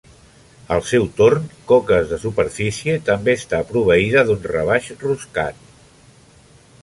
Al 0.75 0.79
seu 0.91 1.03
torn, 1.17 1.43
coques 1.71 2.07
de 2.13 2.19
superfície 2.23 2.97
també 3.11 3.35
està 3.41 3.61
proveïda 3.73 4.23
d'un 4.31 4.41
rebaix 4.53 4.87
roscat. 5.05 5.61